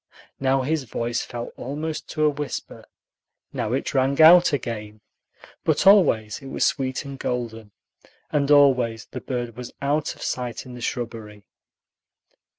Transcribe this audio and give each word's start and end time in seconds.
Now 0.39 0.63
his 0.63 0.85
voice 0.85 1.21
fell 1.21 1.53
almost 1.57 2.09
to 2.09 2.23
a 2.25 2.29
whisper, 2.31 2.85
now 3.53 3.71
it 3.73 3.93
rang 3.93 4.19
out 4.19 4.51
again; 4.51 5.01
but 5.63 5.85
always 5.85 6.41
it 6.41 6.47
was 6.47 6.65
sweet 6.65 7.05
and 7.05 7.19
golden, 7.19 7.69
and 8.31 8.49
always 8.49 9.05
the 9.05 9.21
bird 9.21 9.55
was 9.55 9.71
out 9.79 10.15
of 10.15 10.23
sight 10.23 10.65
in 10.65 10.73
the 10.73 10.81
shrubbery. 10.81 11.43